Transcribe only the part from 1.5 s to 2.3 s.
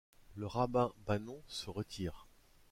retire.